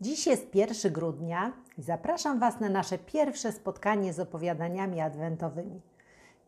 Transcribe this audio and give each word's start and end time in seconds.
Dziś 0.00 0.26
jest 0.26 0.54
1 0.54 0.92
grudnia 0.92 1.52
i 1.78 1.82
zapraszam 1.82 2.38
Was 2.38 2.60
na 2.60 2.68
nasze 2.68 2.98
pierwsze 2.98 3.52
spotkanie 3.52 4.12
z 4.12 4.20
opowiadaniami 4.20 5.00
adwentowymi. 5.00 5.80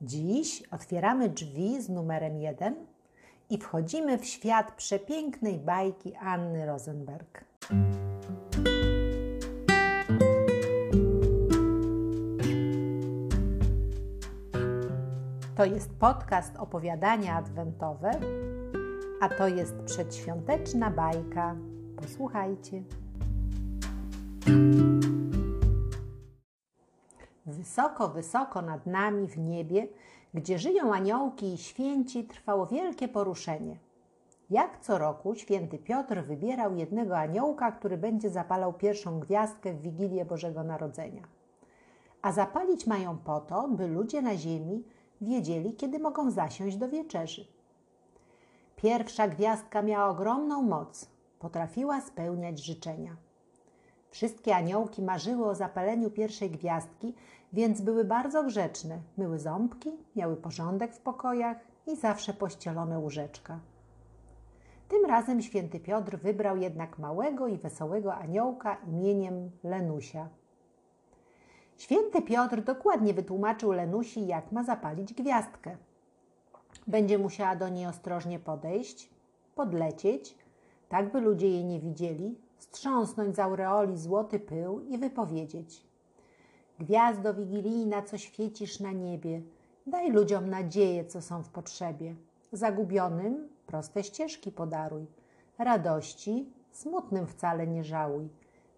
Dziś 0.02 0.62
otwieramy 0.70 1.28
drzwi 1.28 1.82
z 1.82 1.88
numerem 1.88 2.38
1 2.38 2.74
i 3.50 3.58
wchodzimy 3.58 4.18
w 4.18 4.24
świat 4.24 4.72
przepięknej 4.72 5.58
bajki 5.58 6.16
Anny 6.16 6.66
Rosenberg. 6.66 7.44
To 15.56 15.64
jest 15.64 15.90
podcast 15.90 16.56
opowiadania 16.56 17.34
adwentowe, 17.34 18.10
a 19.20 19.28
to 19.28 19.48
jest 19.48 19.74
przedświąteczna 19.84 20.90
bajka. 20.90 21.56
Posłuchajcie. 21.96 22.82
Wysoko, 27.46 28.08
wysoko 28.08 28.62
nad 28.62 28.86
nami 28.86 29.28
w 29.28 29.38
niebie, 29.38 29.88
gdzie 30.34 30.58
żyją 30.58 30.94
aniołki 30.94 31.54
i 31.54 31.58
święci, 31.58 32.24
trwało 32.24 32.66
wielkie 32.66 33.08
poruszenie. 33.08 33.76
Jak 34.50 34.80
co 34.80 34.98
roku 34.98 35.34
święty 35.34 35.78
Piotr 35.78 36.22
wybierał 36.22 36.76
jednego 36.76 37.18
aniołka, 37.18 37.72
który 37.72 37.98
będzie 37.98 38.30
zapalał 38.30 38.72
pierwszą 38.72 39.20
gwiazdkę 39.20 39.72
w 39.72 39.82
Wigilię 39.82 40.24
Bożego 40.24 40.64
Narodzenia. 40.64 41.22
A 42.22 42.32
zapalić 42.32 42.86
mają 42.86 43.18
po 43.18 43.40
to, 43.40 43.68
by 43.68 43.86
ludzie 43.86 44.22
na 44.22 44.36
ziemi 44.36 44.84
wiedzieli, 45.20 45.74
kiedy 45.74 45.98
mogą 45.98 46.30
zasiąść 46.30 46.76
do 46.76 46.88
wieczerzy. 46.88 47.46
Pierwsza 48.76 49.28
gwiazdka 49.28 49.82
miała 49.82 50.08
ogromną 50.08 50.62
moc, 50.62 51.10
potrafiła 51.38 52.00
spełniać 52.00 52.64
życzenia. 52.64 53.16
Wszystkie 54.10 54.56
aniołki 54.56 55.02
marzyły 55.02 55.46
o 55.46 55.54
zapaleniu 55.54 56.10
pierwszej 56.10 56.50
gwiazdki, 56.50 57.14
więc 57.52 57.80
były 57.80 58.04
bardzo 58.04 58.44
grzeczne. 58.44 58.98
Myły 59.16 59.38
ząbki, 59.38 59.90
miały 60.16 60.36
porządek 60.36 60.94
w 60.94 61.00
pokojach 61.00 61.56
i 61.86 61.96
zawsze 61.96 62.34
pościelone 62.34 62.98
łóżeczka. 62.98 63.58
Tym 64.88 65.04
razem 65.04 65.42
święty 65.42 65.80
Piotr 65.80 66.18
wybrał 66.18 66.56
jednak 66.56 66.98
małego 66.98 67.46
i 67.46 67.58
wesołego 67.58 68.14
aniołka 68.14 68.76
imieniem 68.88 69.50
Lenusia. 69.64 70.28
Święty 71.78 72.22
Piotr 72.22 72.62
dokładnie 72.62 73.14
wytłumaczył 73.14 73.72
Lenusi, 73.72 74.26
jak 74.26 74.52
ma 74.52 74.64
zapalić 74.64 75.14
gwiazdkę. 75.14 75.76
Będzie 76.86 77.18
musiała 77.18 77.56
do 77.56 77.68
niej 77.68 77.86
ostrożnie 77.86 78.38
podejść, 78.38 79.10
podlecieć, 79.54 80.38
tak 80.88 81.12
by 81.12 81.20
ludzie 81.20 81.48
jej 81.48 81.64
nie 81.64 81.80
widzieli, 81.80 82.38
strząsnąć 82.60 83.36
z 83.36 83.38
aureoli 83.38 83.98
złoty 83.98 84.38
pył 84.38 84.80
i 84.80 84.98
wypowiedzieć: 84.98 85.86
Gwiazdo 86.78 87.34
wigilijna, 87.34 88.02
co 88.02 88.18
świecisz 88.18 88.80
na 88.80 88.92
niebie, 88.92 89.42
daj 89.86 90.10
ludziom 90.10 90.50
nadzieję, 90.50 91.04
co 91.04 91.22
są 91.22 91.42
w 91.42 91.48
potrzebie. 91.48 92.14
Zagubionym 92.52 93.48
proste 93.66 94.04
ścieżki 94.04 94.52
podaruj, 94.52 95.06
radości 95.58 96.52
smutnym 96.72 97.26
wcale 97.26 97.66
nie 97.66 97.84
żałuj. 97.84 98.28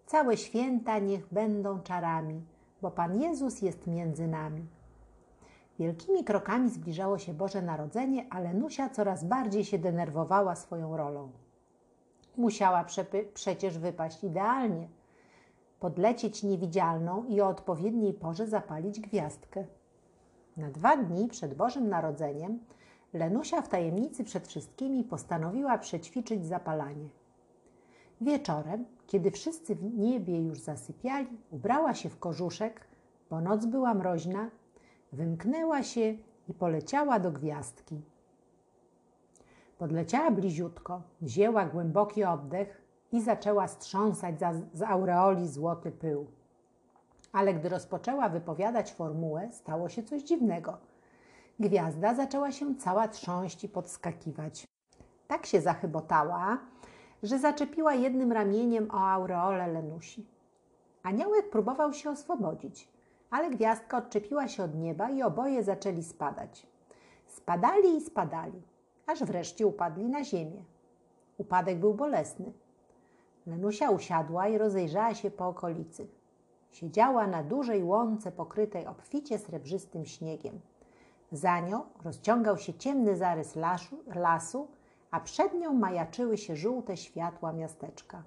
Całe 0.05 0.37
święta 0.37 0.99
niech 0.99 1.33
będą 1.33 1.81
czarami, 1.81 2.41
bo 2.81 2.91
Pan 2.91 3.21
Jezus 3.21 3.61
jest 3.61 3.87
między 3.87 4.27
nami. 4.27 4.65
Wielkimi 5.79 6.23
krokami 6.23 6.69
zbliżało 6.69 7.17
się 7.17 7.33
Boże 7.33 7.61
Narodzenie, 7.61 8.25
ale 8.29 8.53
Nusia 8.53 8.89
coraz 8.89 9.23
bardziej 9.23 9.65
się 9.65 9.79
denerwowała 9.79 10.55
swoją 10.55 10.97
rolą. 10.97 11.31
Musiała 12.37 12.85
przecież 13.33 13.77
wypaść 13.77 14.23
idealnie, 14.23 14.87
podlecieć 15.79 16.43
niewidzialną 16.43 17.25
i 17.25 17.41
o 17.41 17.47
odpowiedniej 17.47 18.13
porze 18.13 18.47
zapalić 18.47 18.99
gwiazdkę. 18.99 19.65
Na 20.57 20.71
dwa 20.71 20.97
dni 20.97 21.27
przed 21.27 21.53
Bożym 21.53 21.89
Narodzeniem 21.89 22.59
Lenusia 23.13 23.61
w 23.61 23.69
tajemnicy 23.69 24.23
przed 24.23 24.47
wszystkimi 24.47 25.03
postanowiła 25.03 25.77
przećwiczyć 25.77 26.45
zapalanie. 26.45 27.09
Wieczorem, 28.21 28.85
kiedy 29.07 29.31
wszyscy 29.31 29.75
w 29.75 29.83
niebie 29.83 30.41
już 30.41 30.59
zasypiali, 30.59 31.37
ubrała 31.51 31.93
się 31.93 32.09
w 32.09 32.19
kożuszek, 32.19 32.87
bo 33.29 33.41
noc 33.41 33.65
była 33.65 33.93
mroźna, 33.93 34.49
wymknęła 35.11 35.83
się 35.83 36.15
i 36.49 36.53
poleciała 36.53 37.19
do 37.19 37.31
gwiazdki. 37.31 38.01
Podleciała 39.83 40.31
bliziutko, 40.31 41.01
wzięła 41.21 41.65
głęboki 41.65 42.23
oddech 42.23 42.81
i 43.11 43.21
zaczęła 43.21 43.67
strząsać 43.67 44.39
za, 44.39 44.53
z 44.73 44.81
aureoli 44.81 45.47
złoty 45.47 45.91
pył. 45.91 46.27
Ale 47.31 47.53
gdy 47.53 47.69
rozpoczęła 47.69 48.29
wypowiadać 48.29 48.93
formułę, 48.93 49.49
stało 49.51 49.89
się 49.89 50.03
coś 50.03 50.23
dziwnego. 50.23 50.77
Gwiazda 51.59 52.15
zaczęła 52.15 52.51
się 52.51 52.75
cała 52.75 53.07
trząść 53.07 53.63
i 53.63 53.69
podskakiwać. 53.69 54.67
Tak 55.27 55.45
się 55.45 55.61
zachybotała, 55.61 56.57
że 57.23 57.39
zaczepiła 57.39 57.93
jednym 57.93 58.31
ramieniem 58.31 58.91
o 58.91 58.99
aureolę 58.99 59.67
Lenusi. 59.67 60.27
Aniołek 61.03 61.49
próbował 61.49 61.93
się 61.93 62.09
oswobodzić, 62.09 62.87
ale 63.29 63.49
gwiazdka 63.49 63.97
odczepiła 63.97 64.47
się 64.47 64.63
od 64.63 64.75
nieba 64.75 65.09
i 65.09 65.23
oboje 65.23 65.63
zaczęli 65.63 66.03
spadać. 66.03 66.67
Spadali 67.27 67.97
i 67.97 68.01
spadali 68.01 68.72
aż 69.07 69.23
wreszcie 69.23 69.67
upadli 69.67 70.05
na 70.05 70.23
ziemię. 70.23 70.63
Upadek 71.37 71.79
był 71.79 71.93
bolesny. 71.93 72.53
Lenusia 73.47 73.89
usiadła 73.89 74.47
i 74.47 74.57
rozejrzała 74.57 75.13
się 75.15 75.31
po 75.31 75.47
okolicy. 75.47 76.07
Siedziała 76.71 77.27
na 77.27 77.43
dużej 77.43 77.83
łące 77.83 78.31
pokrytej 78.31 78.87
obficie 78.87 79.39
srebrzystym 79.39 80.05
śniegiem. 80.05 80.59
Za 81.31 81.59
nią 81.59 81.81
rozciągał 82.03 82.57
się 82.57 82.73
ciemny 82.73 83.17
zarys 83.17 83.55
lasu, 83.55 83.97
lasu, 84.15 84.67
a 85.11 85.19
przed 85.19 85.53
nią 85.53 85.73
majaczyły 85.73 86.37
się 86.37 86.55
żółte 86.55 86.97
światła 86.97 87.53
miasteczka. 87.53 88.23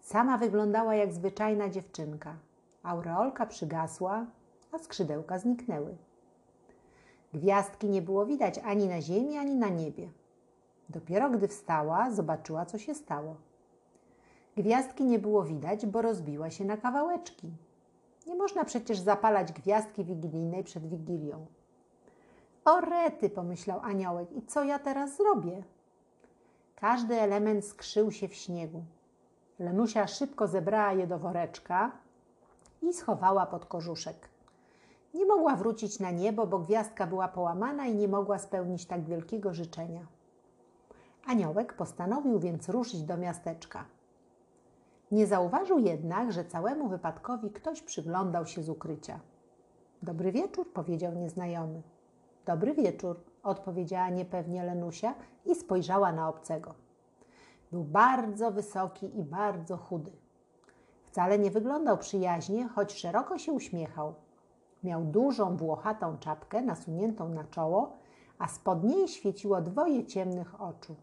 Sama 0.00 0.38
wyglądała 0.38 0.94
jak 0.94 1.12
zwyczajna 1.12 1.68
dziewczynka. 1.68 2.36
Aureolka 2.82 3.46
przygasła, 3.46 4.26
a 4.72 4.78
skrzydełka 4.78 5.38
zniknęły. 5.38 5.96
Gwiazdki 7.34 7.88
nie 7.88 8.02
było 8.02 8.26
widać 8.26 8.58
ani 8.58 8.88
na 8.88 9.00
ziemi, 9.00 9.38
ani 9.38 9.54
na 9.54 9.68
niebie. 9.68 10.08
Dopiero 10.88 11.30
gdy 11.30 11.48
wstała, 11.48 12.10
zobaczyła, 12.10 12.66
co 12.66 12.78
się 12.78 12.94
stało. 12.94 13.36
Gwiazdki 14.56 15.04
nie 15.04 15.18
było 15.18 15.44
widać, 15.44 15.86
bo 15.86 16.02
rozbiła 16.02 16.50
się 16.50 16.64
na 16.64 16.76
kawałeczki. 16.76 17.50
Nie 18.26 18.34
można 18.34 18.64
przecież 18.64 18.98
zapalać 18.98 19.52
gwiazdki 19.52 20.04
wigilijnej 20.04 20.64
przed 20.64 20.88
wigilią. 20.88 21.46
O 22.64 22.80
rety, 22.80 23.30
pomyślał 23.30 23.80
aniołek, 23.80 24.32
i 24.32 24.42
co 24.42 24.64
ja 24.64 24.78
teraz 24.78 25.16
zrobię? 25.16 25.62
Każdy 26.76 27.20
element 27.20 27.64
skrzył 27.64 28.12
się 28.12 28.28
w 28.28 28.34
śniegu. 28.34 28.84
Lenusia 29.58 30.06
szybko 30.06 30.46
zebrała 30.46 30.92
je 30.92 31.06
do 31.06 31.18
woreczka 31.18 31.92
i 32.82 32.92
schowała 32.92 33.46
pod 33.46 33.66
kożuszek. 33.66 34.33
Nie 35.14 35.26
mogła 35.26 35.56
wrócić 35.56 36.00
na 36.00 36.10
niebo, 36.10 36.46
bo 36.46 36.58
gwiazdka 36.58 37.06
była 37.06 37.28
połamana 37.28 37.86
i 37.86 37.94
nie 37.94 38.08
mogła 38.08 38.38
spełnić 38.38 38.86
tak 38.86 39.04
wielkiego 39.04 39.54
życzenia. 39.54 40.06
Aniołek 41.26 41.72
postanowił 41.72 42.38
więc 42.38 42.68
ruszyć 42.68 43.02
do 43.02 43.16
miasteczka. 43.16 43.84
Nie 45.10 45.26
zauważył 45.26 45.78
jednak, 45.78 46.32
że 46.32 46.44
całemu 46.44 46.88
wypadkowi 46.88 47.50
ktoś 47.50 47.82
przyglądał 47.82 48.46
się 48.46 48.62
z 48.62 48.68
ukrycia. 48.68 49.20
Dobry 50.02 50.32
wieczór, 50.32 50.72
powiedział 50.72 51.14
nieznajomy. 51.14 51.82
Dobry 52.46 52.74
wieczór, 52.74 53.20
odpowiedziała 53.42 54.08
niepewnie 54.08 54.64
Lenusia 54.64 55.14
i 55.46 55.54
spojrzała 55.54 56.12
na 56.12 56.28
obcego. 56.28 56.74
Był 57.72 57.84
bardzo 57.84 58.50
wysoki 58.50 59.18
i 59.18 59.22
bardzo 59.22 59.76
chudy. 59.76 60.12
Wcale 61.04 61.38
nie 61.38 61.50
wyglądał 61.50 61.98
przyjaźnie, 61.98 62.68
choć 62.68 62.92
szeroko 62.92 63.38
się 63.38 63.52
uśmiechał. 63.52 64.14
Miał 64.84 65.04
dużą, 65.04 65.56
włochatą 65.56 66.18
czapkę 66.18 66.62
nasuniętą 66.62 67.28
na 67.28 67.44
czoło, 67.44 67.92
a 68.38 68.48
spod 68.48 68.84
niej 68.84 69.08
świeciło 69.08 69.60
dwoje 69.60 70.06
ciemnych 70.06 70.60
oczu. 70.60 70.96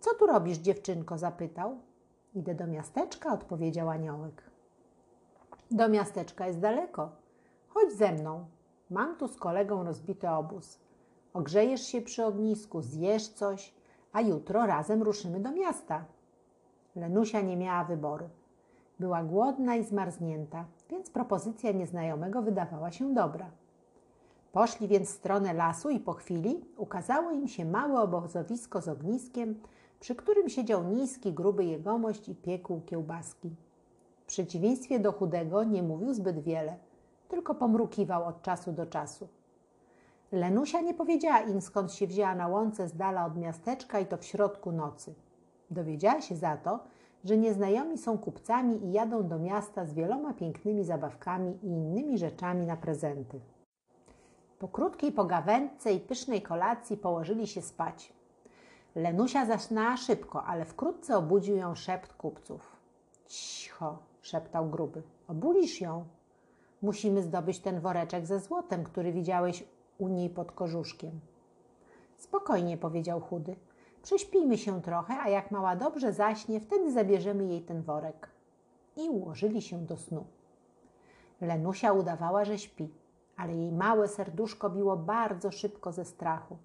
Co 0.00 0.14
tu 0.14 0.26
robisz, 0.26 0.58
dziewczynko? 0.58 1.18
zapytał. 1.18 1.78
Idę 2.34 2.54
do 2.54 2.66
miasteczka, 2.66 3.32
odpowiedział 3.32 3.90
aniołek. 3.90 4.42
Do 5.70 5.88
miasteczka 5.88 6.46
jest 6.46 6.60
daleko. 6.60 7.10
Chodź 7.68 7.92
ze 7.92 8.12
mną. 8.12 8.44
Mam 8.90 9.16
tu 9.16 9.28
z 9.28 9.36
kolegą 9.36 9.84
rozbity 9.84 10.30
obóz. 10.30 10.78
Ogrzejesz 11.32 11.86
się 11.86 12.00
przy 12.00 12.24
ognisku, 12.24 12.82
zjesz 12.82 13.28
coś, 13.28 13.74
a 14.12 14.20
jutro 14.20 14.66
razem 14.66 15.02
ruszymy 15.02 15.40
do 15.40 15.52
miasta. 15.52 16.04
Lenusia 16.96 17.40
nie 17.40 17.56
miała 17.56 17.84
wyboru. 17.84 18.28
Była 18.98 19.24
głodna 19.24 19.76
i 19.76 19.84
zmarznięta, 19.84 20.64
więc 20.90 21.10
propozycja 21.10 21.72
nieznajomego 21.72 22.42
wydawała 22.42 22.90
się 22.90 23.14
dobra. 23.14 23.50
Poszli 24.52 24.88
więc 24.88 25.08
w 25.08 25.12
stronę 25.12 25.54
lasu 25.54 25.90
i 25.90 26.00
po 26.00 26.12
chwili 26.12 26.64
ukazało 26.76 27.30
im 27.30 27.48
się 27.48 27.64
małe 27.64 28.00
obozowisko 28.00 28.80
z 28.80 28.88
ogniskiem, 28.88 29.60
przy 30.00 30.14
którym 30.14 30.48
siedział 30.48 30.84
niski, 30.84 31.32
gruby 31.32 31.64
jegomość 31.64 32.28
i 32.28 32.34
piekł 32.34 32.80
kiełbaski. 32.80 33.50
W 34.16 34.26
przeciwieństwie 34.26 35.00
do 35.00 35.12
chudego 35.12 35.64
nie 35.64 35.82
mówił 35.82 36.14
zbyt 36.14 36.38
wiele, 36.40 36.76
tylko 37.28 37.54
pomrukiwał 37.54 38.24
od 38.24 38.42
czasu 38.42 38.72
do 38.72 38.86
czasu. 38.86 39.28
Lenusia 40.32 40.80
nie 40.80 40.94
powiedziała 40.94 41.40
im, 41.40 41.60
skąd 41.60 41.92
się 41.92 42.06
wzięła 42.06 42.34
na 42.34 42.48
łące 42.48 42.88
z 42.88 42.96
dala 42.96 43.26
od 43.26 43.36
miasteczka 43.36 44.00
i 44.00 44.06
to 44.06 44.16
w 44.16 44.24
środku 44.24 44.72
nocy. 44.72 45.14
Dowiedziała 45.70 46.20
się 46.20 46.36
za 46.36 46.56
to, 46.56 46.78
że 47.24 47.36
nieznajomi 47.36 47.98
są 47.98 48.18
kupcami 48.18 48.84
i 48.86 48.92
jadą 48.92 49.28
do 49.28 49.38
miasta 49.38 49.84
z 49.84 49.94
wieloma 49.94 50.34
pięknymi 50.34 50.84
zabawkami 50.84 51.58
i 51.62 51.66
innymi 51.66 52.18
rzeczami 52.18 52.66
na 52.66 52.76
prezenty. 52.76 53.40
Po 54.58 54.68
krótkiej 54.68 55.12
pogawędce 55.12 55.92
i 55.92 56.00
pysznej 56.00 56.42
kolacji 56.42 56.96
położyli 56.96 57.46
się 57.46 57.62
spać. 57.62 58.12
Lenusia 58.94 59.46
zasnęła 59.46 59.96
szybko, 59.96 60.44
ale 60.44 60.64
wkrótce 60.64 61.16
obudził 61.16 61.56
ją 61.56 61.74
szept 61.74 62.12
kupców. 62.12 62.76
Cicho, 63.26 63.98
szeptał 64.22 64.70
gruby. 64.70 65.02
Obudzisz 65.28 65.80
ją. 65.80 66.04
Musimy 66.82 67.22
zdobyć 67.22 67.58
ten 67.58 67.80
woreczek 67.80 68.26
ze 68.26 68.40
złotem, 68.40 68.84
który 68.84 69.12
widziałeś 69.12 69.64
u 69.98 70.08
niej 70.08 70.30
pod 70.30 70.52
kożuszkiem. 70.52 71.20
Spokojnie, 72.16 72.78
powiedział 72.78 73.20
chudy. 73.20 73.56
Prześpijmy 74.04 74.58
się 74.58 74.82
trochę, 74.82 75.14
a 75.20 75.28
jak 75.28 75.50
mała 75.50 75.76
dobrze 75.76 76.12
zaśnie, 76.12 76.60
wtedy 76.60 76.92
zabierzemy 76.92 77.44
jej 77.44 77.62
ten 77.62 77.82
worek. 77.82 78.28
I 78.96 79.08
ułożyli 79.08 79.62
się 79.62 79.86
do 79.86 79.96
snu. 79.96 80.24
Lenusia 81.40 81.92
udawała, 81.92 82.44
że 82.44 82.58
śpi, 82.58 82.94
ale 83.36 83.54
jej 83.54 83.72
małe 83.72 84.08
serduszko 84.08 84.70
biło 84.70 84.96
bardzo 84.96 85.52
szybko 85.52 85.92
ze 85.92 86.04
strachu. 86.04 86.56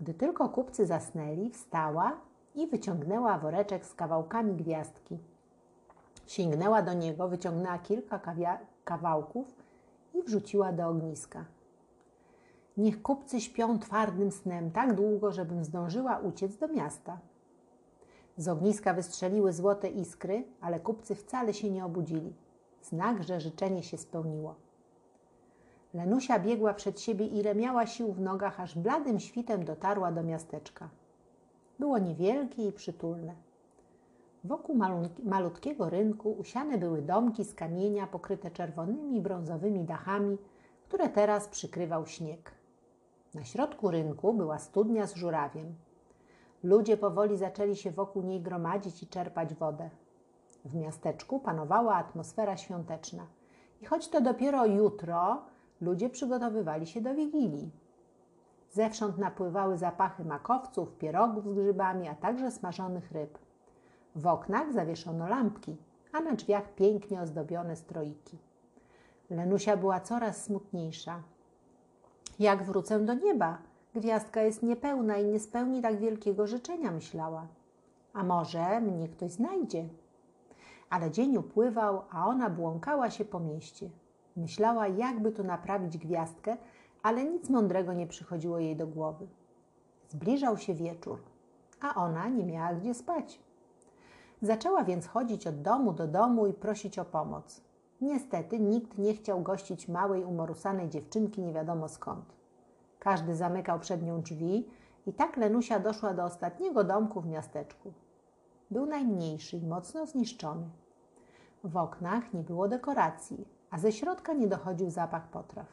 Gdy 0.00 0.14
tylko 0.14 0.48
kupcy 0.48 0.86
zasnęli, 0.86 1.50
wstała 1.50 2.16
i 2.54 2.66
wyciągnęła 2.66 3.38
woreczek 3.38 3.86
z 3.86 3.94
kawałkami 3.94 4.54
gwiazdki. 4.54 5.18
Sięgnęła 6.26 6.82
do 6.82 6.92
niego, 6.92 7.28
wyciągnęła 7.28 7.78
kilka 7.78 8.20
kawałków 8.84 9.54
i 10.14 10.22
wrzuciła 10.22 10.72
do 10.72 10.88
ogniska. 10.88 11.44
Niech 12.76 13.02
kupcy 13.02 13.40
śpią 13.40 13.78
twardym 13.78 14.32
snem 14.32 14.70
tak 14.70 14.94
długo, 14.94 15.32
żebym 15.32 15.64
zdążyła 15.64 16.18
uciec 16.18 16.56
do 16.56 16.68
miasta. 16.68 17.18
Z 18.36 18.48
ogniska 18.48 18.94
wystrzeliły 18.94 19.52
złote 19.52 19.88
iskry, 19.88 20.44
ale 20.60 20.80
kupcy 20.80 21.14
wcale 21.14 21.54
się 21.54 21.70
nie 21.70 21.84
obudzili. 21.84 22.32
Znak, 22.82 23.22
że 23.22 23.40
życzenie 23.40 23.82
się 23.82 23.98
spełniło. 23.98 24.54
Lenusia 25.94 26.38
biegła 26.38 26.74
przed 26.74 27.00
siebie, 27.00 27.26
ile 27.26 27.54
miała 27.54 27.86
sił 27.86 28.12
w 28.12 28.20
nogach, 28.20 28.60
aż 28.60 28.78
bladym 28.78 29.20
świtem 29.20 29.64
dotarła 29.64 30.12
do 30.12 30.22
miasteczka. 30.22 30.88
Było 31.78 31.98
niewielkie 31.98 32.68
i 32.68 32.72
przytulne. 32.72 33.34
Wokół 34.44 34.76
malutkiego 35.24 35.90
rynku 35.90 36.32
usiane 36.32 36.78
były 36.78 37.02
domki 37.02 37.44
z 37.44 37.54
kamienia 37.54 38.06
pokryte 38.06 38.50
czerwonymi 38.50 39.20
brązowymi 39.20 39.84
dachami, 39.84 40.38
które 40.88 41.08
teraz 41.08 41.48
przykrywał 41.48 42.06
śnieg. 42.06 42.61
Na 43.34 43.44
środku 43.44 43.90
rynku 43.90 44.34
była 44.34 44.58
studnia 44.58 45.06
z 45.06 45.14
żurawiem. 45.14 45.74
Ludzie 46.62 46.96
powoli 46.96 47.38
zaczęli 47.38 47.76
się 47.76 47.90
wokół 47.90 48.22
niej 48.22 48.40
gromadzić 48.40 49.02
i 49.02 49.06
czerpać 49.06 49.54
wodę. 49.54 49.90
W 50.64 50.74
miasteczku 50.74 51.40
panowała 51.40 51.94
atmosfera 51.94 52.56
świąteczna. 52.56 53.26
I 53.82 53.86
choć 53.86 54.08
to 54.08 54.20
dopiero 54.20 54.66
jutro, 54.66 55.42
ludzie 55.80 56.10
przygotowywali 56.10 56.86
się 56.86 57.00
do 57.00 57.14
wigilii. 57.14 57.70
Zewsząd 58.70 59.18
napływały 59.18 59.78
zapachy 59.78 60.24
makowców, 60.24 60.96
pierogów 60.98 61.48
z 61.48 61.54
grzybami, 61.54 62.08
a 62.08 62.14
także 62.14 62.50
smażonych 62.50 63.12
ryb. 63.12 63.38
W 64.16 64.26
oknach 64.26 64.72
zawieszono 64.72 65.28
lampki, 65.28 65.76
a 66.12 66.20
na 66.20 66.32
drzwiach 66.32 66.74
pięknie 66.74 67.22
ozdobione 67.22 67.76
stroiki. 67.76 68.38
Lenusia 69.30 69.76
była 69.76 70.00
coraz 70.00 70.44
smutniejsza. 70.44 71.22
Jak 72.38 72.64
wrócę 72.64 73.00
do 73.00 73.14
nieba? 73.14 73.58
Gwiazdka 73.94 74.42
jest 74.42 74.62
niepełna 74.62 75.16
i 75.16 75.24
nie 75.24 75.40
spełni 75.40 75.82
tak 75.82 75.98
wielkiego 75.98 76.46
życzenia, 76.46 76.90
myślała. 76.90 77.46
A 78.12 78.24
może 78.24 78.80
mnie 78.80 79.08
ktoś 79.08 79.30
znajdzie? 79.30 79.88
Ale 80.90 81.10
dzień 81.10 81.36
upływał, 81.36 82.02
a 82.10 82.26
ona 82.26 82.50
błąkała 82.50 83.10
się 83.10 83.24
po 83.24 83.40
mieście. 83.40 83.90
Myślała, 84.36 84.88
jakby 84.88 85.32
tu 85.32 85.44
naprawić 85.44 85.98
gwiazdkę, 85.98 86.56
ale 87.02 87.24
nic 87.24 87.50
mądrego 87.50 87.92
nie 87.92 88.06
przychodziło 88.06 88.58
jej 88.58 88.76
do 88.76 88.86
głowy. 88.86 89.26
Zbliżał 90.08 90.58
się 90.58 90.74
wieczór, 90.74 91.18
a 91.80 91.94
ona 91.94 92.28
nie 92.28 92.44
miała 92.44 92.74
gdzie 92.74 92.94
spać. 92.94 93.40
Zaczęła 94.42 94.84
więc 94.84 95.06
chodzić 95.06 95.46
od 95.46 95.62
domu 95.62 95.92
do 95.92 96.06
domu 96.06 96.46
i 96.46 96.52
prosić 96.52 96.98
o 96.98 97.04
pomoc. 97.04 97.60
Niestety 98.02 98.60
nikt 98.60 98.98
nie 98.98 99.14
chciał 99.14 99.42
gościć 99.42 99.88
małej, 99.88 100.24
umorusanej 100.24 100.88
dziewczynki 100.88 101.42
nie 101.42 101.52
wiadomo 101.52 101.88
skąd. 101.88 102.24
Każdy 102.98 103.36
zamykał 103.36 103.80
przed 103.80 104.02
nią 104.02 104.22
drzwi 104.22 104.68
i 105.06 105.12
tak 105.12 105.36
Lenusia 105.36 105.80
doszła 105.80 106.14
do 106.14 106.24
ostatniego 106.24 106.84
domku 106.84 107.20
w 107.20 107.26
miasteczku. 107.26 107.92
Był 108.70 108.86
najmniejszy 108.86 109.56
i 109.56 109.66
mocno 109.66 110.06
zniszczony. 110.06 110.68
W 111.64 111.76
oknach 111.76 112.34
nie 112.34 112.42
było 112.42 112.68
dekoracji, 112.68 113.48
a 113.70 113.78
ze 113.78 113.92
środka 113.92 114.32
nie 114.32 114.46
dochodził 114.48 114.90
zapach 114.90 115.28
potraw. 115.28 115.66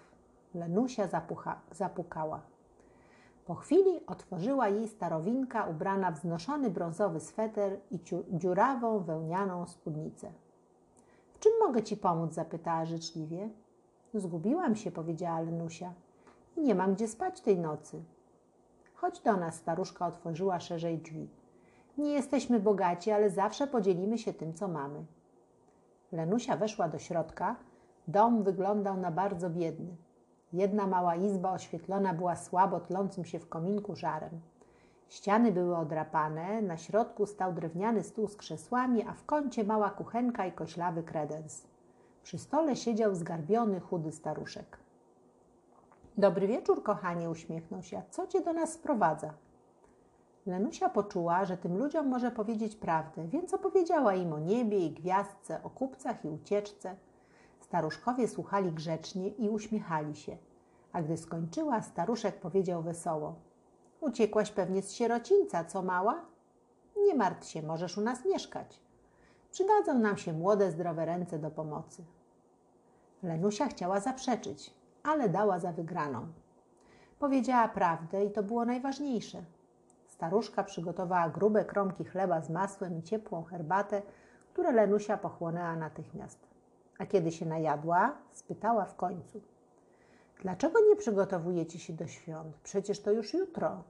Lenusia 0.54 1.08
zapucha, 1.08 1.60
zapukała. 1.72 2.42
Po 3.46 3.56
chwili 3.56 4.06
otworzyła 4.08 4.68
jej 4.68 4.88
starowinka 4.88 5.66
ubrana 5.66 6.12
w 6.12 6.18
znoszony 6.18 6.70
brązowy 6.70 7.20
sweter 7.20 7.80
i 7.92 8.00
dziurawą 8.32 9.00
wełnianą 9.00 9.68
spódnicę. 9.68 10.32
Czym 11.40 11.52
mogę 11.60 11.84
ci 11.84 11.98
pomóc? 11.98 12.34
zapytała 12.34 12.86
życzliwie. 12.86 13.50
Zgubiłam 14.14 14.76
się, 14.76 14.92
powiedziała 14.92 15.40
Lenusia. 15.40 15.94
Nie 16.58 16.76
mam 16.76 16.94
gdzie 16.94 17.08
spać 17.08 17.42
tej 17.42 17.60
nocy. 17.60 18.04
Chodź 18.94 19.20
do 19.20 19.38
nas, 19.38 19.56
staruszka 19.56 20.08
otworzyła 20.08 20.60
szerzej 20.60 20.98
drzwi. 20.98 21.30
Nie 21.98 22.12
jesteśmy 22.12 22.60
bogaci, 22.60 23.12
ale 23.12 23.30
zawsze 23.30 23.68
podzielimy 23.68 24.18
się 24.18 24.34
tym, 24.34 24.54
co 24.54 24.68
mamy. 24.68 25.06
Lenusia 26.12 26.58
weszła 26.58 26.90
do 26.90 27.00
środka. 27.00 27.56
Dom 28.08 28.44
wyglądał 28.44 28.98
na 28.98 29.12
bardzo 29.12 29.50
biedny. 29.50 29.96
Jedna 30.54 30.88
mała 30.88 31.16
izba 31.16 31.54
oświetlona 31.54 32.14
była 32.14 32.36
słabo 32.36 32.80
tlącym 32.80 33.26
się 33.26 33.40
w 33.40 33.50
kominku 33.50 33.96
żarem. 33.96 34.42
Ściany 35.10 35.52
były 35.52 35.78
odrapane, 35.78 36.62
na 36.62 36.78
środku 36.78 37.26
stał 37.26 37.54
drewniany 37.54 38.04
stół 38.04 38.28
z 38.28 38.36
krzesłami, 38.36 39.04
a 39.04 39.14
w 39.14 39.26
kącie 39.26 39.64
mała 39.64 39.90
kuchenka 39.90 40.46
i 40.46 40.52
koślawy 40.52 41.04
kredens. 41.04 41.68
Przy 42.24 42.38
stole 42.38 42.76
siedział 42.76 43.16
zgarbiony, 43.16 43.80
chudy 43.80 44.12
staruszek. 44.12 44.78
Dobry 46.18 46.48
wieczór, 46.48 46.84
kochanie, 46.84 47.30
uśmiechnął 47.30 47.84
się. 47.84 48.02
Co 48.10 48.28
cię 48.28 48.42
do 48.42 48.54
nas 48.54 48.74
sprowadza? 48.74 49.34
Lenusia 50.46 50.90
poczuła, 50.90 51.46
że 51.46 51.58
tym 51.58 51.78
ludziom 51.78 52.08
może 52.08 52.32
powiedzieć 52.32 52.76
prawdę, 52.76 53.28
więc 53.28 53.54
opowiedziała 53.54 54.16
im 54.16 54.34
o 54.34 54.40
niebie 54.40 54.86
i 54.86 54.92
gwiazdce, 54.92 55.64
o 55.64 55.70
kupcach 55.70 56.26
i 56.26 56.28
ucieczce. 56.28 56.96
Staruszkowie 57.60 58.28
słuchali 58.28 58.72
grzecznie 58.72 59.28
i 59.28 59.50
uśmiechali 59.50 60.16
się. 60.16 60.38
A 60.92 61.02
gdy 61.02 61.18
skończyła, 61.18 61.82
staruszek 61.82 62.40
powiedział 62.40 62.82
wesoło– 62.82 63.36
Uciekłaś 64.02 64.52
pewnie 64.52 64.82
z 64.82 64.92
sierocińca, 64.92 65.66
co 65.66 65.82
mała? 65.82 66.22
Nie 66.98 67.16
martw 67.16 67.48
się, 67.48 67.62
możesz 67.62 67.98
u 67.98 68.02
nas 68.02 68.26
mieszkać. 68.26 68.80
Przydadzą 69.52 70.00
nam 70.00 70.18
się 70.18 70.34
młode, 70.34 70.72
zdrowe 70.72 71.06
ręce 71.06 71.40
do 71.40 71.52
pomocy. 71.52 72.04
Lenusia 73.24 73.68
chciała 73.68 74.00
zaprzeczyć, 74.00 74.74
ale 75.04 75.30
dała 75.30 75.60
za 75.60 75.72
wygraną. 75.72 76.28
Powiedziała 77.20 77.68
prawdę 77.68 78.26
i 78.26 78.32
to 78.32 78.44
było 78.44 78.66
najważniejsze. 78.66 79.44
Staruszka 80.08 80.64
przygotowała 80.64 81.30
grube 81.30 81.66
kromki 81.66 82.06
chleba 82.06 82.42
z 82.42 82.50
masłem 82.50 83.00
i 83.00 83.04
ciepłą 83.04 83.44
herbatę, 83.44 84.02
które 84.54 84.72
Lenusia 84.72 85.18
pochłonęła 85.18 85.76
natychmiast. 85.76 86.48
A 86.98 87.06
kiedy 87.06 87.32
się 87.32 87.46
najadła, 87.46 88.18
spytała 88.32 88.86
w 88.86 88.96
końcu– 88.96 89.42
Dlaczego 90.40 90.80
nie 90.90 90.96
przygotowujecie 90.96 91.80
się 91.80 91.94
do 91.94 92.08
świąt? 92.08 92.58
Przecież 92.64 93.00
to 93.02 93.12
już 93.12 93.34
jutro. 93.34 93.84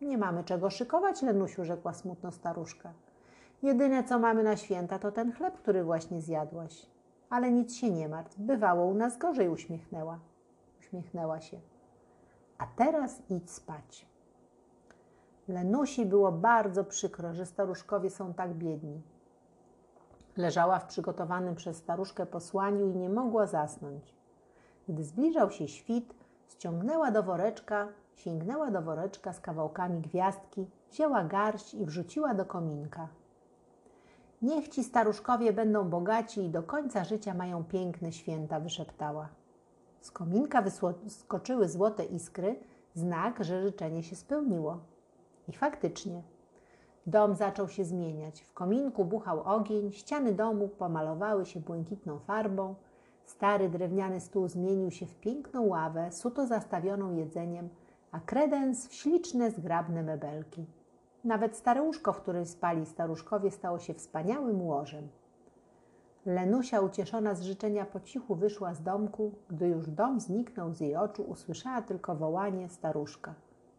Nie 0.00 0.18
mamy 0.18 0.44
czego 0.44 0.70
szykować, 0.70 1.22
Lenusiu, 1.22 1.64
rzekła 1.64 1.94
smutno 1.94 2.32
staruszka. 2.32 2.92
Jedyne, 3.62 4.04
co 4.04 4.18
mamy 4.18 4.42
na 4.42 4.56
święta, 4.56 4.98
to 4.98 5.12
ten 5.12 5.32
chleb, 5.32 5.58
który 5.58 5.84
właśnie 5.84 6.20
zjadłaś. 6.20 6.86
Ale 7.30 7.50
nic 7.50 7.74
się 7.74 7.90
nie 7.90 8.08
martw, 8.08 8.38
bywało 8.38 8.84
u 8.84 8.94
nas 8.94 9.18
gorzej, 9.18 9.48
uśmiechnęła. 9.48 10.18
Uśmiechnęła 10.80 11.40
się. 11.40 11.60
A 12.58 12.66
teraz 12.66 13.22
idź 13.30 13.50
spać. 13.50 14.06
Lenusi 15.48 16.06
było 16.06 16.32
bardzo 16.32 16.84
przykro, 16.84 17.34
że 17.34 17.46
staruszkowie 17.46 18.10
są 18.10 18.34
tak 18.34 18.54
biedni. 18.54 19.02
Leżała 20.36 20.78
w 20.78 20.86
przygotowanym 20.86 21.54
przez 21.54 21.76
staruszkę 21.76 22.26
posłaniu 22.26 22.86
i 22.90 22.96
nie 22.96 23.08
mogła 23.08 23.46
zasnąć. 23.46 24.19
Gdy 24.90 25.04
zbliżał 25.04 25.50
się 25.50 25.68
świt, 25.68 26.14
ściągnęła 26.48 27.10
do 27.10 27.22
woreczka, 27.22 27.88
sięgnęła 28.14 28.70
do 28.70 28.82
woreczka 28.82 29.32
z 29.32 29.40
kawałkami 29.40 30.00
gwiazdki 30.00 30.66
wzięła 30.90 31.24
garść 31.24 31.74
i 31.74 31.86
wrzuciła 31.86 32.34
do 32.34 32.44
kominka. 32.44 33.08
Niech 34.42 34.68
ci 34.68 34.84
staruszkowie 34.84 35.52
będą 35.52 35.90
bogaci 35.90 36.44
i 36.44 36.50
do 36.50 36.62
końca 36.62 37.04
życia 37.04 37.34
mają 37.34 37.64
piękne 37.64 38.12
święta, 38.12 38.60
wyszeptała. 38.60 39.28
Z 40.00 40.10
kominka 40.10 40.62
wyskoczyły 40.62 41.68
złote 41.68 42.04
iskry, 42.04 42.60
znak, 42.94 43.44
że 43.44 43.62
życzenie 43.62 44.02
się 44.02 44.16
spełniło. 44.16 44.78
I 45.48 45.52
faktycznie. 45.52 46.22
Dom 47.06 47.34
zaczął 47.34 47.68
się 47.68 47.84
zmieniać. 47.84 48.40
W 48.40 48.52
kominku 48.52 49.04
buchał 49.04 49.42
ogień, 49.42 49.92
ściany 49.92 50.34
domu 50.34 50.68
pomalowały 50.68 51.46
się 51.46 51.60
błękitną 51.60 52.18
farbą, 52.18 52.74
stary 53.30 53.68
drewniany 53.68 54.20
stół 54.20 54.48
zmienił 54.48 54.90
się 54.90 55.06
w 55.06 55.14
piękną 55.14 55.66
ławę, 55.66 56.12
suto 56.12 56.46
zastawioną 56.46 57.14
jedzeniem, 57.14 57.68
a 58.12 58.20
kredens 58.20 58.88
w 58.88 58.94
śliczne, 58.94 59.50
zgrabne 59.50 60.02
mebelki. 60.02 60.66
Nawet 61.24 61.56
stare 61.56 61.82
łóżko, 61.82 62.12
w 62.12 62.20
którym 62.20 62.46
spali 62.46 62.86
staruszkowie, 62.86 63.50
stało 63.50 63.78
się 63.78 63.94
wspaniałym 63.94 64.62
łożem. 64.62 65.08
Lenusia, 66.26 66.80
ucieszona 66.80 67.34
z 67.34 67.42
życzenia, 67.42 67.84
po 67.84 68.00
cichu 68.00 68.34
wyszła 68.34 68.74
z 68.74 68.82
domku. 68.82 69.32
Gdy 69.48 69.68
już 69.68 69.86
dom 69.86 70.20
zniknął 70.20 70.74
z 70.74 70.80
jej 70.80 70.96
oczu, 70.96 71.22
usłyszała 71.22 71.82
tylko 71.82 72.14
wołanie 72.14 72.68
staruszka. 72.68 73.34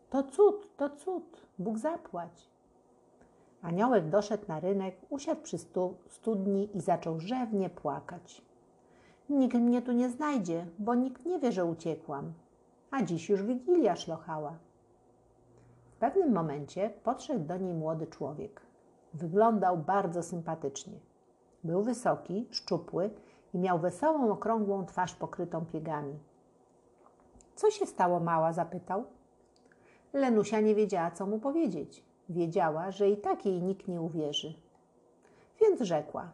To 0.09 0.23
cud, 0.23 0.77
to 0.77 0.89
cud, 0.89 1.47
Bóg 1.59 1.77
zapłać. 1.77 2.49
Aniołek 3.61 4.09
doszedł 4.09 4.43
na 4.47 4.59
rynek, 4.59 4.95
usiadł 5.09 5.41
przy 5.41 5.57
stu, 5.57 5.97
studni 6.07 6.77
i 6.77 6.81
zaczął 6.81 7.19
rzewnie 7.19 7.69
płakać. 7.69 8.50
Nikt 9.31 9.55
mnie 9.55 9.81
tu 9.81 9.91
nie 9.91 10.09
znajdzie, 10.09 10.65
bo 10.79 10.95
nikt 10.95 11.25
nie 11.25 11.39
wie, 11.39 11.51
że 11.51 11.65
uciekłam. 11.65 12.33
A 12.91 13.03
dziś 13.03 13.29
już 13.29 13.43
Wigilia 13.43 13.95
szlochała. 13.95 14.57
W 15.91 15.95
pewnym 15.95 16.31
momencie 16.31 16.89
podszedł 17.03 17.45
do 17.45 17.57
niej 17.57 17.73
młody 17.73 18.07
człowiek. 18.07 18.61
Wyglądał 19.13 19.77
bardzo 19.77 20.23
sympatycznie. 20.23 20.99
Był 21.63 21.83
wysoki, 21.83 22.47
szczupły 22.51 23.09
i 23.53 23.59
miał 23.59 23.79
wesołą, 23.79 24.31
okrągłą 24.31 24.85
twarz 24.85 25.15
pokrytą 25.15 25.65
piegami. 25.65 26.19
Co 27.55 27.71
się 27.71 27.85
stało, 27.85 28.19
mała? 28.19 28.53
zapytał. 28.53 29.03
Lenusia 30.13 30.59
nie 30.59 30.75
wiedziała, 30.75 31.11
co 31.11 31.25
mu 31.25 31.39
powiedzieć. 31.39 32.03
Wiedziała, 32.29 32.91
że 32.91 33.09
i 33.09 33.17
tak 33.17 33.45
jej 33.45 33.61
nikt 33.61 33.87
nie 33.87 34.01
uwierzy. 34.01 34.53
Więc 35.61 35.81
rzekła: 35.81 36.31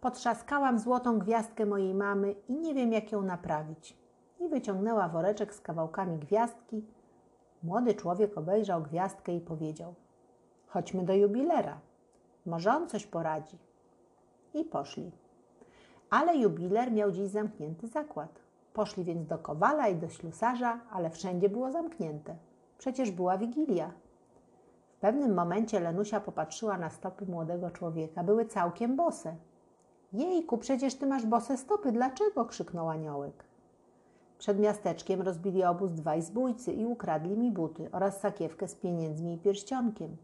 Potrzaskałam 0.00 0.78
złotą 0.78 1.18
gwiazdkę 1.18 1.66
mojej 1.66 1.94
mamy 1.94 2.32
i 2.48 2.54
nie 2.56 2.74
wiem, 2.74 2.92
jak 2.92 3.12
ją 3.12 3.22
naprawić. 3.22 3.96
I 4.40 4.48
wyciągnęła 4.48 5.08
woreczek 5.08 5.54
z 5.54 5.60
kawałkami 5.60 6.18
gwiazdki. 6.18 6.84
Młody 7.62 7.94
człowiek 7.94 8.38
obejrzał 8.38 8.82
gwiazdkę 8.82 9.32
i 9.32 9.40
powiedział: 9.40 9.94
Chodźmy 10.66 11.04
do 11.04 11.14
jubilera. 11.14 11.80
Może 12.46 12.70
on 12.70 12.88
coś 12.88 13.06
poradzi. 13.06 13.58
I 14.54 14.64
poszli. 14.64 15.12
Ale 16.10 16.36
jubiler 16.36 16.92
miał 16.92 17.12
dziś 17.12 17.28
zamknięty 17.28 17.88
zakład. 17.88 18.40
Poszli 18.72 19.04
więc 19.04 19.26
do 19.26 19.38
kowala 19.38 19.88
i 19.88 19.96
do 19.96 20.08
ślusarza, 20.08 20.80
ale 20.90 21.10
wszędzie 21.10 21.48
było 21.48 21.72
zamknięte. 21.72 22.36
Przecież 22.78 23.10
była 23.10 23.38
wigilia. 23.38 23.90
W 24.96 24.98
pewnym 25.00 25.34
momencie 25.34 25.80
Lenusia 25.80 26.20
popatrzyła 26.20 26.78
na 26.78 26.90
stopy 26.90 27.26
młodego 27.26 27.70
człowieka. 27.70 28.24
Były 28.24 28.46
całkiem 28.46 28.96
bose. 28.96 29.36
Jejku, 30.16 30.58
przecież 30.58 30.94
ty 30.94 31.06
masz 31.06 31.26
bose 31.26 31.56
stopy. 31.56 31.92
Dlaczego? 31.92 32.44
krzyknął 32.44 32.88
aniołek. 32.88 33.44
Przed 34.38 34.60
miasteczkiem 34.60 35.22
rozbili 35.22 35.64
obóz 35.64 35.92
dwaj 35.92 36.22
zbójcy 36.22 36.72
i 36.72 36.86
ukradli 36.86 37.38
mi 37.38 37.50
buty 37.50 37.88
oraz 37.92 38.20
sakiewkę 38.20 38.68
z 38.68 38.74
pieniędzmi 38.74 39.34
i 39.34 39.38
pierścionkiem. 39.38 40.16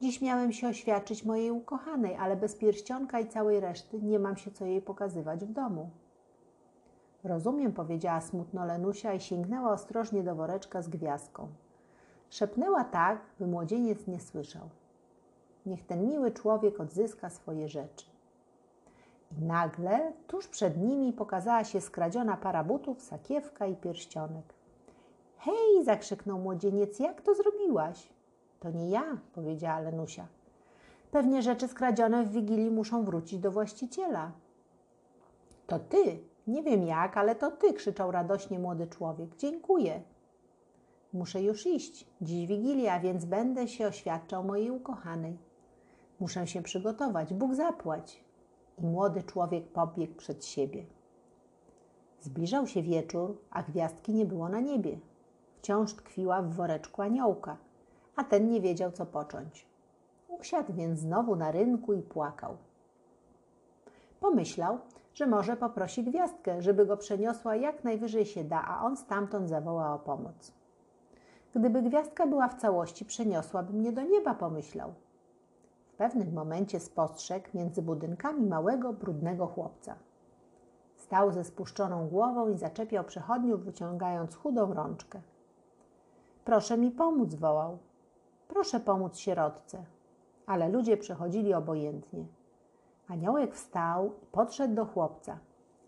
Dziś 0.00 0.20
miałem 0.20 0.52
się 0.52 0.68
oświadczyć 0.68 1.24
mojej 1.24 1.50
ukochanej, 1.50 2.16
ale 2.16 2.36
bez 2.36 2.56
pierścionka 2.56 3.20
i 3.20 3.28
całej 3.28 3.60
reszty 3.60 4.02
nie 4.02 4.18
mam 4.18 4.36
się 4.36 4.50
co 4.50 4.64
jej 4.64 4.82
pokazywać 4.82 5.44
w 5.44 5.52
domu. 5.52 5.90
Rozumiem, 7.24 7.72
powiedziała 7.72 8.20
smutno 8.20 8.64
Lenusia 8.64 9.14
i 9.14 9.20
sięgnęła 9.20 9.72
ostrożnie 9.72 10.22
do 10.22 10.34
woreczka 10.34 10.82
z 10.82 10.88
gwiazdką. 10.88 11.48
Szepnęła 12.30 12.84
tak, 12.84 13.20
by 13.38 13.46
młodzieniec 13.46 14.06
nie 14.06 14.20
słyszał. 14.20 14.68
Niech 15.66 15.86
ten 15.86 16.08
miły 16.08 16.30
człowiek 16.30 16.80
odzyska 16.80 17.30
swoje 17.30 17.68
rzeczy. 17.68 18.06
Nagle 19.38 20.12
tuż 20.26 20.48
przed 20.48 20.76
nimi 20.76 21.12
pokazała 21.12 21.64
się 21.64 21.80
skradziona 21.80 22.36
para 22.36 22.64
butów, 22.64 23.02
sakiewka 23.02 23.66
i 23.66 23.76
pierścionek. 23.76 24.54
Hej! 25.38 25.84
zakrzyknął 25.84 26.38
młodzieniec, 26.38 26.98
jak 26.98 27.20
to 27.20 27.34
zrobiłaś? 27.34 28.08
To 28.60 28.70
nie 28.70 28.90
ja, 28.90 29.18
powiedziała 29.32 29.80
Lenusia. 29.80 30.26
Pewnie 31.10 31.42
rzeczy 31.42 31.68
skradzione 31.68 32.24
w 32.24 32.32
Wigilii 32.32 32.70
muszą 32.70 33.04
wrócić 33.04 33.38
do 33.38 33.50
właściciela. 33.50 34.32
To 35.66 35.78
ty, 35.78 36.18
nie 36.46 36.62
wiem 36.62 36.86
jak, 36.86 37.16
ale 37.16 37.34
to 37.34 37.50
ty, 37.50 37.72
krzyczał 37.72 38.10
radośnie 38.10 38.58
młody 38.58 38.86
człowiek. 38.86 39.36
Dziękuję. 39.36 40.02
Muszę 41.12 41.42
już 41.42 41.66
iść. 41.66 42.06
Dziś 42.20 42.46
Wigilia, 42.46 43.00
więc 43.00 43.24
będę 43.24 43.68
się 43.68 43.86
oświadczał 43.86 44.44
mojej 44.44 44.70
ukochanej. 44.70 45.38
Muszę 46.20 46.46
się 46.46 46.62
przygotować. 46.62 47.34
Bóg 47.34 47.54
zapłać. 47.54 48.24
I 48.80 48.86
młody 48.86 49.22
człowiek 49.22 49.68
pobiegł 49.68 50.14
przed 50.14 50.44
siebie. 50.44 50.84
Zbliżał 52.20 52.66
się 52.66 52.82
wieczór, 52.82 53.38
a 53.50 53.62
gwiazdki 53.62 54.14
nie 54.14 54.26
było 54.26 54.48
na 54.48 54.60
niebie. 54.60 54.98
Wciąż 55.56 55.94
tkwiła 55.94 56.42
w 56.42 56.54
woreczku 56.54 57.02
aniołka, 57.02 57.56
a 58.16 58.24
ten 58.24 58.48
nie 58.48 58.60
wiedział, 58.60 58.92
co 58.92 59.06
począć. 59.06 59.66
Usiadł 60.28 60.72
więc 60.72 61.00
znowu 61.00 61.36
na 61.36 61.50
rynku 61.50 61.92
i 61.92 62.02
płakał. 62.02 62.56
Pomyślał, 64.20 64.78
że 65.14 65.26
może 65.26 65.56
poprosi 65.56 66.04
gwiazdkę, 66.04 66.62
żeby 66.62 66.86
go 66.86 66.96
przeniosła 66.96 67.56
jak 67.56 67.84
najwyżej 67.84 68.26
się 68.26 68.44
da, 68.44 68.64
a 68.64 68.84
on 68.84 68.96
stamtąd 68.96 69.48
zawoła 69.48 69.94
o 69.94 69.98
pomoc. 69.98 70.52
Gdyby 71.54 71.82
gwiazdka 71.82 72.26
była 72.26 72.48
w 72.48 72.60
całości, 72.60 73.04
przeniosłaby 73.04 73.72
mnie 73.72 73.92
do 73.92 74.02
nieba, 74.02 74.34
pomyślał. 74.34 74.94
Pewnym 76.00 76.32
momencie 76.32 76.80
spostrzegł 76.80 77.48
między 77.54 77.82
budynkami 77.82 78.46
małego, 78.46 78.92
brudnego 78.92 79.46
chłopca. 79.46 79.94
Stał 80.96 81.32
ze 81.32 81.44
spuszczoną 81.44 82.08
głową 82.08 82.48
i 82.48 82.56
zaczepiał 82.56 83.04
przechodniów, 83.04 83.64
wyciągając 83.64 84.36
chudą 84.36 84.74
rączkę. 84.74 85.20
Proszę 86.44 86.78
mi 86.78 86.90
pomóc, 86.90 87.34
wołał. 87.34 87.78
Proszę 88.48 88.80
pomóc 88.80 89.16
sierotce. 89.16 89.84
Ale 90.46 90.68
ludzie 90.68 90.96
przechodzili 90.96 91.54
obojętnie. 91.54 92.24
Aniołek 93.08 93.54
wstał 93.54 94.12
i 94.22 94.26
podszedł 94.26 94.74
do 94.74 94.84
chłopca. 94.84 95.38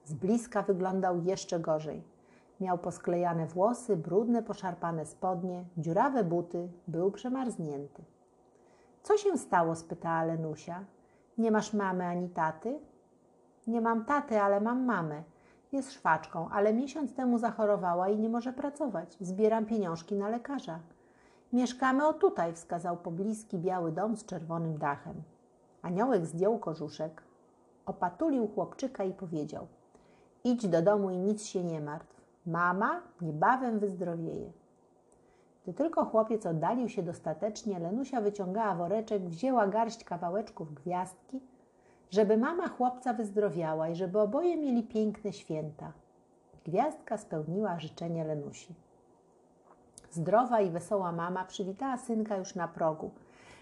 Z 0.04 0.14
bliska 0.14 0.62
wyglądał 0.62 1.22
jeszcze 1.22 1.60
gorzej. 1.60 2.02
Miał 2.60 2.78
posklejane 2.78 3.46
włosy, 3.46 3.96
brudne, 3.96 4.42
poszarpane 4.42 5.06
spodnie, 5.06 5.64
dziurawe 5.76 6.24
buty, 6.24 6.68
był 6.88 7.10
przemarznięty. 7.10 8.02
Co 9.02 9.16
się 9.16 9.38
stało? 9.38 9.76
spytała 9.76 10.24
Lenusia. 10.24 10.84
Nie 11.38 11.50
masz 11.50 11.74
mamy 11.74 12.06
ani 12.06 12.28
taty? 12.28 12.78
Nie 13.66 13.80
mam 13.80 14.04
taty, 14.04 14.40
ale 14.40 14.60
mam 14.60 14.84
mamę. 14.84 15.22
Jest 15.72 15.92
szwaczką, 15.92 16.48
ale 16.48 16.74
miesiąc 16.74 17.14
temu 17.14 17.38
zachorowała 17.38 18.08
i 18.08 18.18
nie 18.18 18.28
może 18.28 18.52
pracować. 18.52 19.16
Zbieram 19.20 19.66
pieniążki 19.66 20.14
na 20.14 20.28
lekarza. 20.28 20.80
Mieszkamy 21.52 22.06
o 22.06 22.12
tutaj, 22.12 22.52
wskazał 22.52 22.96
pobliski 22.96 23.58
biały 23.58 23.92
dom 23.92 24.16
z 24.16 24.24
czerwonym 24.24 24.78
dachem. 24.78 25.22
Aniołek 25.82 26.26
zdjął 26.26 26.58
kożuszek, 26.58 27.22
opatulił 27.86 28.48
chłopczyka 28.48 29.04
i 29.04 29.12
powiedział: 29.12 29.66
Idź 30.44 30.68
do 30.68 30.82
domu 30.82 31.10
i 31.10 31.18
nic 31.18 31.44
się 31.44 31.64
nie 31.64 31.80
martw. 31.80 32.20
Mama 32.46 33.02
niebawem 33.20 33.78
wyzdrowieje. 33.78 34.52
Gdy 35.62 35.74
tylko 35.74 36.04
chłopiec 36.04 36.46
oddalił 36.46 36.88
się 36.88 37.02
dostatecznie, 37.02 37.78
Lenusia 37.78 38.20
wyciągała 38.20 38.74
woreczek, 38.74 39.22
wzięła 39.22 39.66
garść 39.66 40.04
kawałeczków 40.04 40.74
gwiazdki, 40.74 41.40
żeby 42.10 42.36
mama 42.36 42.68
chłopca 42.68 43.12
wyzdrowiała 43.12 43.88
i 43.88 43.96
żeby 43.96 44.20
oboje 44.20 44.56
mieli 44.56 44.82
piękne 44.82 45.32
święta. 45.32 45.92
Gwiazdka 46.64 47.18
spełniła 47.18 47.78
życzenie 47.78 48.24
Lenusi. 48.24 48.74
Zdrowa 50.10 50.60
i 50.60 50.70
wesoła 50.70 51.12
mama 51.12 51.44
przywitała 51.44 51.96
synka 51.96 52.36
już 52.36 52.54
na 52.54 52.68
progu, 52.68 53.10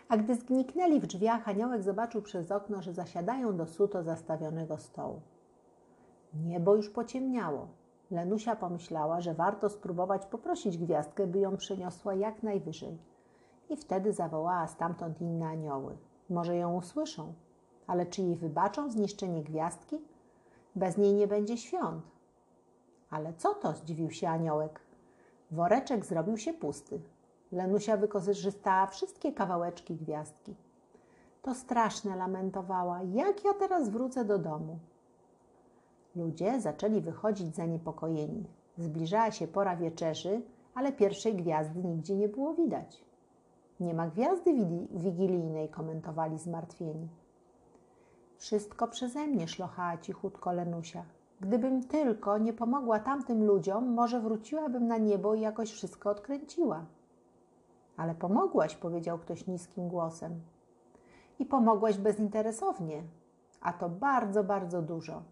a 0.09 0.17
gdy 0.17 0.35
zniknęli 0.35 1.01
w 1.01 1.07
drzwiach, 1.07 1.49
aniołek 1.49 1.83
zobaczył 1.83 2.23
przez 2.23 2.53
okno, 2.53 2.83
że 2.83 2.93
zasiadają 2.93 3.57
do 3.57 3.67
suto 3.67 4.03
zastawionego 4.03 4.79
stołu. 4.79 5.21
Niebo 6.35 6.77
już 6.77 6.91
pociemniało. 6.91 7.69
Lenusia 8.11 8.57
pomyślała, 8.57 9.21
że 9.21 9.35
warto 9.35 9.69
spróbować 9.69 10.27
poprosić 10.27 10.79
gwiazdkę, 10.79 11.27
by 11.27 11.39
ją 11.39 11.57
przeniosła 11.57 12.15
jak 12.15 12.43
najwyżej. 12.43 12.99
I 13.69 13.77
wtedy 13.77 14.13
zawołała 14.13 14.67
stamtąd 14.67 15.21
inne 15.21 15.47
anioły. 15.47 15.97
Może 16.31 16.57
ją 16.57 16.77
usłyszą, 16.77 17.33
ale 17.87 18.07
czy 18.07 18.23
jej 18.23 18.37
wybaczą 18.37 18.91
zniszczenie 18.91 19.43
gwiazdki? 19.43 19.99
Bez 20.77 20.97
niej 20.97 21.15
nie 21.15 21.27
będzie 21.27 21.57
świąt. 21.57 22.05
Ale 23.11 23.33
co 23.35 23.55
to? 23.55 23.73
zdziwił 23.73 24.11
się 24.11 24.29
aniołek. 24.29 24.81
Woreczek 25.51 26.07
zrobił 26.07 26.37
się 26.37 26.53
pusty. 26.53 27.01
Lenusia 27.53 27.97
wykorzystała 27.97 28.87
wszystkie 28.87 29.33
kawałeczki 29.33 29.97
gwiazdki. 29.97 30.55
To 31.43 31.55
straszne, 31.55 32.17
lamentowała. 32.17 33.03
Jak 33.03 33.45
ja 33.45 33.55
teraz 33.55 33.89
wrócę 33.89 34.25
do 34.25 34.39
domu? 34.39 34.79
Ludzie 36.17 36.61
zaczęli 36.61 37.01
wychodzić 37.01 37.57
zaniepokojeni. 37.57 38.45
Zbliżała 38.79 39.31
się 39.31 39.49
pora 39.49 39.77
wieczerzy, 39.77 40.43
ale 40.75 40.93
pierwszej 40.93 41.35
gwiazdy 41.35 41.85
nigdzie 41.85 42.17
nie 42.17 42.29
było 42.29 42.55
widać. 42.55 43.05
Nie 43.81 43.95
ma 43.95 44.09
gwiazdy 44.09 44.55
wigilijnej, 44.91 45.69
komentowali 45.69 46.39
zmartwieni. 46.39 47.09
Wszystko 48.37 48.89
przeze 48.89 49.27
mnie, 49.27 49.49
szlochała 49.49 49.99
cichutko 49.99 50.53
Lenusia. 50.53 51.05
Gdybym 51.41 51.85
tylko 51.85 52.39
nie 52.39 52.53
pomogła 52.53 52.99
tamtym 52.99 53.45
ludziom, 53.45 53.93
może 53.93 54.21
wróciłabym 54.21 54.87
na 54.87 54.99
niebo 54.99 55.35
i 55.35 55.41
jakoś 55.41 55.73
wszystko 55.73 56.11
odkręciła. 56.11 56.85
Ale 57.97 58.15
pomogłaś, 58.15 58.77
powiedział 58.77 59.19
ktoś 59.19 59.47
niskim 59.47 59.89
głosem. 59.89 60.41
I 61.39 61.47
pomogłaś 61.47 61.99
bezinteresownie, 61.99 63.03
a 63.61 63.73
to 63.73 63.89
bardzo, 63.89 64.45
bardzo 64.45 64.83
dużo. 64.83 65.23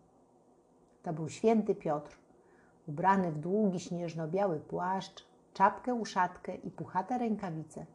To 1.02 1.12
był 1.12 1.28
święty 1.28 1.74
Piotr, 1.74 2.18
ubrany 2.86 3.32
w 3.32 3.38
długi 3.38 3.80
śnieżno-biały 3.80 4.60
płaszcz, 4.60 5.24
czapkę 5.54 5.94
uszatkę 5.94 6.54
i 6.54 6.70
puchate 6.70 7.18
rękawice. 7.18 7.86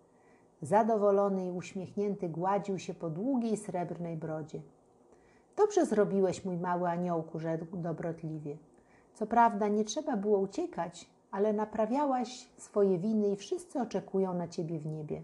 Zadowolony 0.61 1.45
i 1.45 1.51
uśmiechnięty 1.51 2.29
gładził 2.29 2.79
się 2.79 2.93
po 2.93 3.09
długiej 3.09 3.57
srebrnej 3.57 4.17
brodzie. 4.17 4.61
Dobrze 5.57 5.85
zrobiłeś, 5.85 6.45
mój 6.45 6.57
mały 6.57 6.89
aniołku, 6.89 7.39
rzekł 7.39 7.77
dobrotliwie. 7.77 8.57
Co 9.13 9.27
prawda 9.27 9.67
nie 9.67 9.83
trzeba 9.83 10.17
było 10.17 10.39
uciekać, 10.39 11.09
ale 11.31 11.53
naprawiałaś 11.53 12.49
swoje 12.57 12.97
winy 12.97 13.27
i 13.27 13.35
wszyscy 13.35 13.81
oczekują 13.81 14.33
na 14.33 14.47
ciebie 14.47 14.79
w 14.79 14.85
niebie. 14.85 15.21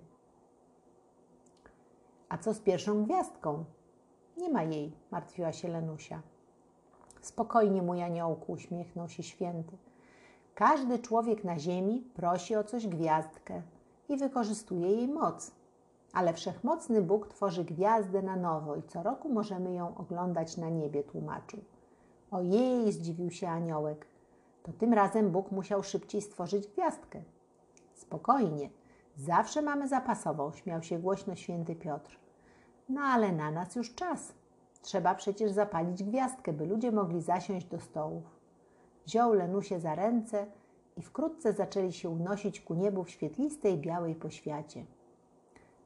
A 2.30 2.38
co 2.38 2.54
z 2.54 2.60
pierwszą 2.60 3.04
gwiazdką? 3.04 3.66
Nie 4.38 4.50
ma 4.50 4.64
jej, 4.64 4.92
martwiła 5.12 5.52
się 5.52 5.68
Lenusia. 5.68 6.22
Spokojnie, 7.22 7.82
mój 7.82 8.04
aniołku, 8.04 8.52
uśmiechnął 8.52 9.10
się 9.10 9.24
święty. 9.24 9.78
Każdy 10.56 11.00
człowiek 11.00 11.44
na 11.44 11.60
ziemi 11.60 12.04
prosi 12.14 12.56
o 12.56 12.64
coś 12.64 12.88
gwiazdkę 12.88 13.62
i 14.10 14.18
wykorzystuje 14.18 14.88
jej 14.92 15.08
moc. 15.08 15.52
Ale 16.14 16.34
wszechmocny 16.34 17.02
Bóg 17.02 17.28
tworzy 17.28 17.64
gwiazdę 17.64 18.22
na 18.22 18.36
nowo 18.36 18.76
i 18.76 18.84
co 18.84 19.04
roku 19.04 19.30
możemy 19.30 19.74
ją 19.74 19.98
oglądać 19.98 20.58
na 20.58 20.70
niebie, 20.70 21.04
tłumaczył. 21.04 21.60
Ojej, 22.32 22.92
zdziwił 22.92 23.32
się 23.32 23.50
aniołek. 23.50 24.06
To 24.64 24.74
tym 24.74 24.94
razem 24.94 25.32
Bóg 25.32 25.52
musiał 25.52 25.84
szybciej 25.84 26.22
stworzyć 26.22 26.68
gwiazdkę. 26.68 27.22
Spokojnie, 27.94 28.70
zawsze 29.18 29.62
mamy 29.62 29.88
zapasową, 29.88 30.52
śmiał 30.52 30.84
się 30.84 31.00
głośno 31.00 31.36
święty 31.36 31.76
Piotr. 31.76 32.20
No 32.90 33.02
ale 33.02 33.32
na 33.32 33.52
nas 33.52 33.76
już 33.76 33.96
czas. 33.96 34.34
Trzeba 34.82 35.16
przecież 35.16 35.52
zapalić 35.52 36.04
gwiazdkę, 36.04 36.54
by 36.54 36.66
ludzie 36.66 36.92
mogli 36.92 37.22
zasiąść 37.22 37.66
do 37.66 37.80
stołów. 37.80 38.24
Wziął 39.06 39.34
Lenusie 39.34 39.80
za 39.80 39.96
ręce 39.96 40.46
i 40.98 41.02
wkrótce 41.02 41.54
zaczęli 41.54 41.94
się 41.94 42.10
unosić 42.10 42.62
ku 42.62 42.74
niebu 42.74 43.04
w 43.04 43.10
świetlistej 43.10 43.78
białej 43.78 44.16
poświacie. 44.16 44.86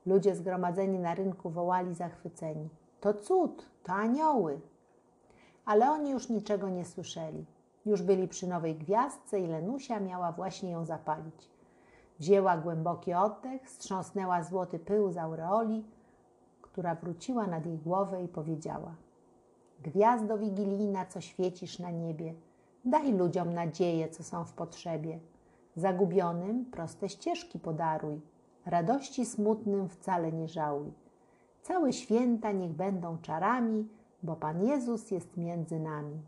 Ludzie 0.05 0.35
zgromadzeni 0.35 0.99
na 0.99 1.15
rynku 1.15 1.49
wołali 1.49 1.95
zachwyceni: 1.95 2.69
To 3.01 3.13
cud, 3.13 3.69
to 3.83 3.93
anioły! 3.93 4.61
Ale 5.65 5.91
oni 5.91 6.11
już 6.11 6.29
niczego 6.29 6.69
nie 6.69 6.85
słyszeli. 6.85 7.45
Już 7.85 8.01
byli 8.01 8.27
przy 8.27 8.47
nowej 8.47 8.75
gwiazdce 8.75 9.39
i 9.39 9.47
Lenusia 9.47 9.99
miała 9.99 10.31
właśnie 10.31 10.71
ją 10.71 10.85
zapalić. 10.85 11.49
Wzięła 12.19 12.57
głęboki 12.57 13.13
oddech, 13.13 13.69
strząsnęła 13.69 14.43
złoty 14.43 14.79
pył 14.79 15.11
z 15.11 15.17
aureoli, 15.17 15.85
która 16.73 16.95
wróciła 16.95 17.47
nad 17.47 17.65
jej 17.65 17.77
głowę 17.77 18.23
i 18.23 18.27
powiedziała: 18.27 18.95
Gwiazdo 19.83 20.37
wigilijna, 20.37 21.05
co 21.05 21.21
świecisz 21.21 21.79
na 21.79 21.91
niebie, 21.91 22.33
daj 22.85 23.13
ludziom 23.13 23.53
nadzieję, 23.53 24.09
co 24.09 24.23
są 24.23 24.45
w 24.45 24.53
potrzebie. 24.53 25.19
Zagubionym 25.75 26.65
proste 26.65 27.09
ścieżki 27.09 27.59
podaruj, 27.59 28.21
radości 28.65 29.25
smutnym 29.25 29.89
wcale 29.89 30.31
nie 30.31 30.47
żałuj. 30.47 30.93
Całe 31.61 31.93
święta 31.93 32.51
niech 32.51 32.71
będą 32.71 33.17
czarami, 33.17 33.87
bo 34.23 34.35
Pan 34.35 34.65
Jezus 34.65 35.11
jest 35.11 35.37
między 35.37 35.79
nami. 35.79 36.21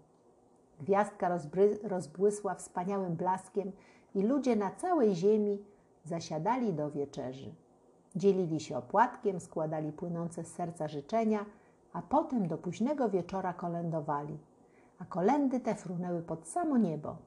Gwiazdka 0.79 1.39
rozbłysła 1.83 2.55
wspaniałym 2.55 3.15
blaskiem 3.15 3.71
i 4.15 4.21
ludzie 4.21 4.55
na 4.55 4.71
całej 4.71 5.15
ziemi 5.15 5.59
zasiadali 6.03 6.73
do 6.73 6.91
wieczerzy. 6.91 7.64
Dzielili 8.15 8.59
się 8.59 8.77
opłatkiem, 8.77 9.39
składali 9.39 9.91
płynące 9.91 10.43
z 10.43 10.47
serca 10.47 10.87
życzenia, 10.87 11.45
a 11.93 12.01
potem 12.01 12.47
do 12.47 12.57
późnego 12.57 13.09
wieczora 13.09 13.53
kolędowali. 13.53 14.37
A 14.99 15.05
kolendy 15.05 15.59
te 15.59 15.75
frunęły 15.75 16.21
pod 16.21 16.47
samo 16.47 16.77
niebo. 16.77 17.17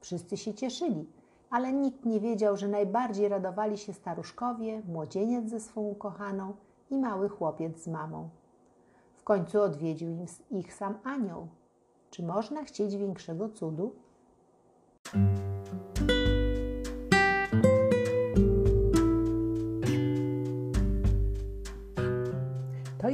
Wszyscy 0.00 0.36
się 0.36 0.54
cieszyli, 0.54 1.08
ale 1.50 1.72
nikt 1.72 2.04
nie 2.04 2.20
wiedział, 2.20 2.56
że 2.56 2.68
najbardziej 2.68 3.28
radowali 3.28 3.78
się 3.78 3.92
staruszkowie, 3.92 4.82
młodzieniec 4.88 5.50
ze 5.50 5.60
swą 5.60 5.80
ukochaną 5.80 6.54
i 6.90 6.98
mały 6.98 7.28
chłopiec 7.28 7.82
z 7.82 7.88
mamą. 7.88 8.28
W 9.16 9.24
końcu 9.24 9.60
odwiedził 9.60 10.26
ich 10.50 10.74
sam 10.74 10.94
anioł. 11.04 11.48
Czy 12.10 12.22
można 12.22 12.64
chcieć 12.64 12.96
większego 12.96 13.48
cudu? 13.48 13.94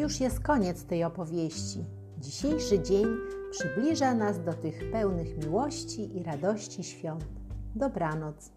Już 0.09 0.21
jest 0.21 0.41
koniec 0.41 0.85
tej 0.85 1.05
opowieści. 1.05 1.85
Dzisiejszy 2.19 2.83
dzień 2.83 3.07
przybliża 3.51 4.15
nas 4.15 4.45
do 4.45 4.53
tych 4.53 4.91
pełnych 4.91 5.39
miłości 5.39 6.17
i 6.17 6.23
radości 6.23 6.85
świąt. 6.85 7.25
Dobranoc. 7.75 8.53